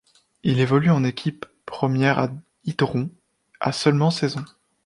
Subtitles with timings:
[0.41, 2.31] Il évolue en équipe première à
[2.65, 3.11] Idron,
[3.59, 4.45] à seulement seize ans.